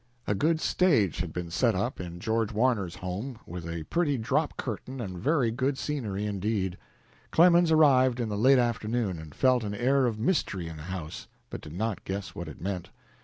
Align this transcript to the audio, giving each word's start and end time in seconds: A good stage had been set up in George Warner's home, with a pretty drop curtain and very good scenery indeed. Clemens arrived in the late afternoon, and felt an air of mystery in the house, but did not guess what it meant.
A 0.25 0.33
good 0.33 0.59
stage 0.59 1.19
had 1.19 1.31
been 1.31 1.51
set 1.51 1.75
up 1.75 1.99
in 1.99 2.19
George 2.19 2.51
Warner's 2.51 2.95
home, 2.95 3.37
with 3.45 3.69
a 3.69 3.83
pretty 3.83 4.17
drop 4.17 4.57
curtain 4.57 4.99
and 4.99 5.19
very 5.19 5.51
good 5.51 5.77
scenery 5.77 6.25
indeed. 6.25 6.75
Clemens 7.29 7.71
arrived 7.71 8.19
in 8.19 8.27
the 8.29 8.35
late 8.35 8.57
afternoon, 8.57 9.19
and 9.19 9.35
felt 9.35 9.63
an 9.63 9.75
air 9.75 10.07
of 10.07 10.17
mystery 10.17 10.67
in 10.67 10.77
the 10.77 10.81
house, 10.89 11.27
but 11.51 11.61
did 11.61 11.73
not 11.73 12.03
guess 12.03 12.33
what 12.33 12.47
it 12.47 12.59
meant. 12.59 12.89